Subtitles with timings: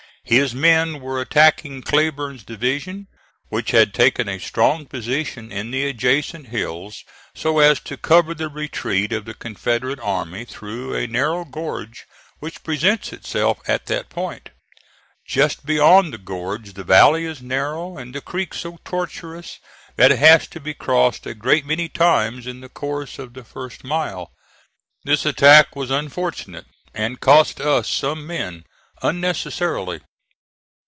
[0.23, 3.07] His men were attacking Cleburne's division,
[3.49, 8.47] which had taken a strong position in the adjacent hills so as to cover the
[8.47, 12.05] retreat of the Confederate army through a narrow gorge
[12.39, 14.51] which presents itself at that point.
[15.25, 19.57] Just beyond the gorge the valley is narrow, and the creek so tortuous
[19.97, 23.43] that it has to be crossed a great many times in the course of the
[23.43, 24.31] first mile.
[25.03, 28.63] This attack was unfortunate, and cost us some men
[29.01, 29.99] unnecessarily.